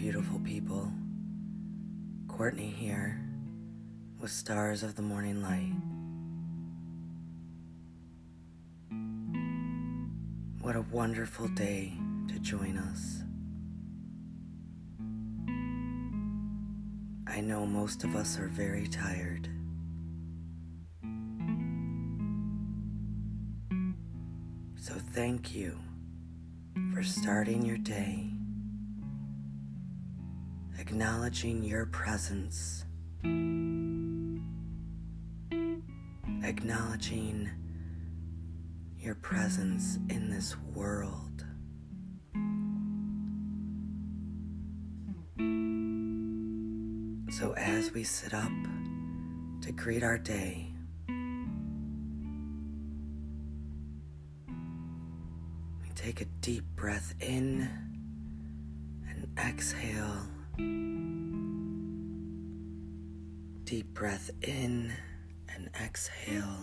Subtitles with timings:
[0.00, 0.90] beautiful people.
[2.26, 3.20] Courtney here
[4.18, 5.74] with Stars of the Morning Light.
[10.62, 11.92] What a wonderful day
[12.28, 13.18] to join us.
[17.26, 19.50] I know most of us are very tired.
[24.76, 25.78] So thank you
[26.94, 28.30] for starting your day
[30.80, 32.86] acknowledging your presence,
[36.42, 37.50] acknowledging
[38.98, 41.44] your presence in this world.
[47.30, 48.50] So, as we sit up
[49.60, 50.72] to greet our day,
[55.82, 57.68] we take a deep breath in
[59.08, 60.39] and exhale.
[63.64, 64.92] Deep breath in
[65.54, 66.58] and exhale.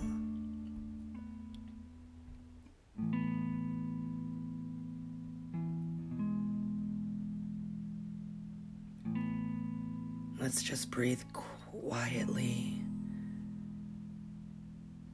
[10.40, 12.82] Let's just breathe quietly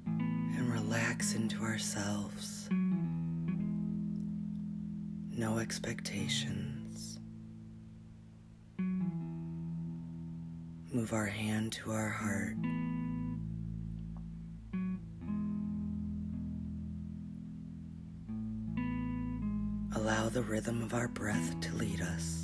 [0.05, 2.69] and relax into ourselves.
[5.35, 7.19] No expectations.
[10.93, 12.55] Move our hand to our heart.
[19.95, 22.42] Allow the rhythm of our breath to lead us.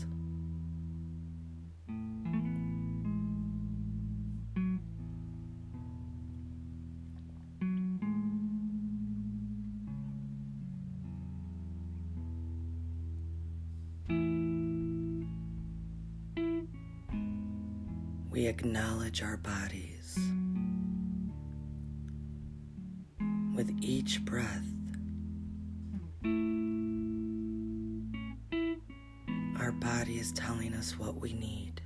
[18.32, 20.18] We acknowledge our bodies.
[23.56, 24.64] With each breath,
[29.60, 31.82] our body is telling us what we need.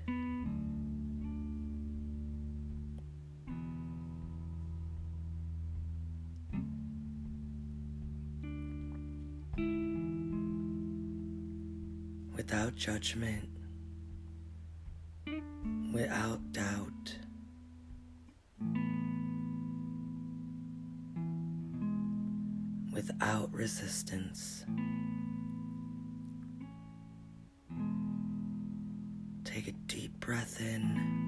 [12.35, 13.47] Without judgment,
[15.93, 17.15] without doubt.
[22.91, 24.65] Without resistance.
[29.43, 31.21] Take a deep breath in.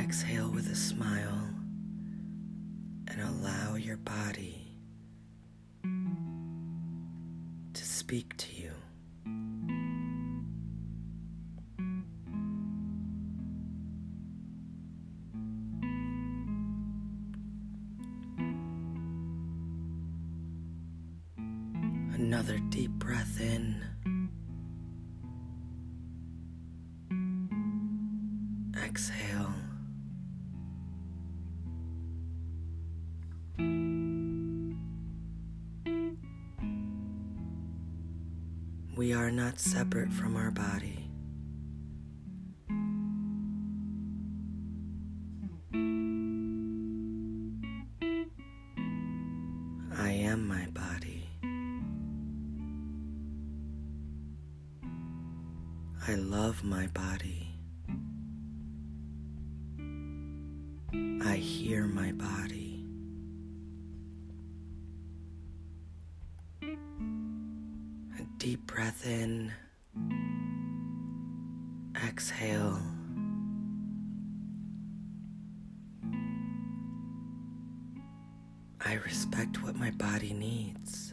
[0.00, 1.48] Exhale with a smile
[3.08, 4.76] and allow your body
[7.74, 8.70] to speak to you.
[22.22, 23.82] Another deep breath in.
[28.80, 29.52] Exhale.
[38.96, 41.01] We are not separate from our body.
[56.08, 57.54] I love my body.
[61.24, 62.84] I hear my body.
[66.64, 69.52] A deep breath in.
[72.04, 72.80] Exhale.
[78.84, 81.11] I respect what my body needs.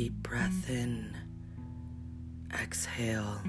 [0.00, 1.14] Deep breath in,
[2.54, 3.42] exhale.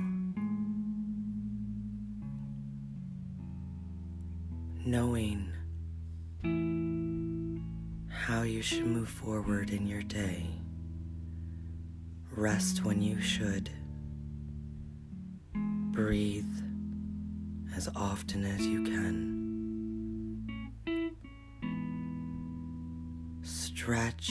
[4.85, 5.53] Knowing
[8.09, 10.45] how you should move forward in your day.
[12.35, 13.69] Rest when you should.
[15.53, 16.53] Breathe
[17.77, 19.21] as often as you can.
[23.41, 24.29] Stretch.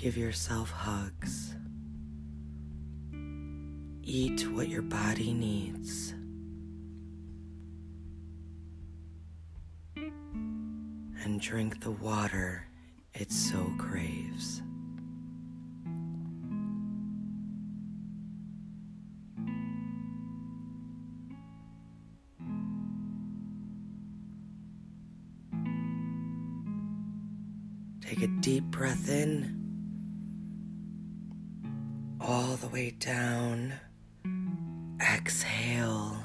[0.00, 1.54] Give yourself hugs.
[4.02, 6.14] Eat what your body needs.
[11.22, 12.66] And drink the water
[13.12, 14.62] it so craves.
[28.00, 29.59] Take a deep breath in,
[32.30, 33.74] all the way down.
[35.00, 36.16] Exhale.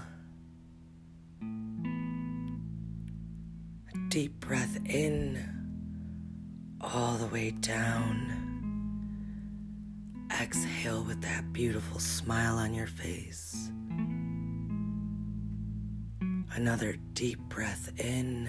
[3.91, 5.43] A deep breath in,
[6.79, 8.33] all the way down.
[10.39, 13.71] Exhale with that beautiful smile on your face.
[16.53, 18.47] Another deep breath in.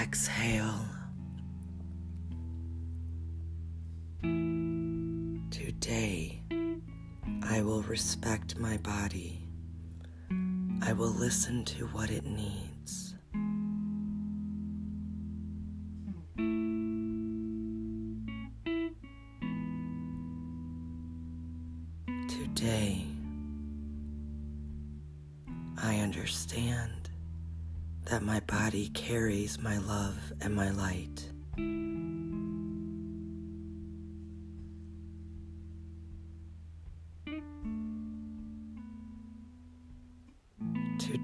[0.00, 0.86] Exhale.
[5.84, 6.40] Today,
[7.42, 9.46] I will respect my body.
[10.80, 13.14] I will listen to what it needs.
[22.28, 23.04] Today,
[25.76, 27.10] I understand
[28.06, 31.28] that my body carries my love and my light.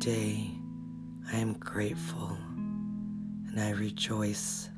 [0.00, 0.50] Today,
[1.30, 2.38] I am grateful
[3.48, 4.70] and I rejoice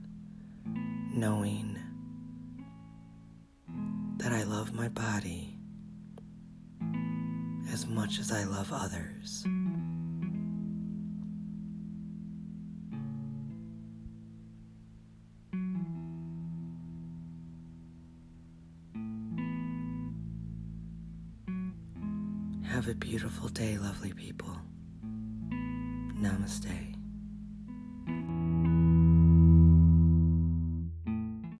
[1.15, 1.79] knowing
[4.17, 5.57] that I love my body
[7.73, 9.45] as much as I love others.
[22.67, 24.59] Have a beautiful day, lovely people.
[26.23, 27.02] Namaste.